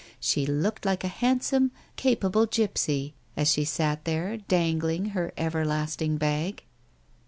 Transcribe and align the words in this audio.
She 0.19 0.47
looked 0.47 0.83
like 0.83 1.03
a 1.03 1.07
handsome, 1.07 1.69
capable 1.95 2.47
gipsy, 2.47 3.13
as 3.37 3.51
she 3.51 3.63
sat 3.65 4.03
there, 4.03 4.35
dangling 4.37 5.09
her 5.09 5.31
everlasting 5.37 6.17
bag. 6.17 6.63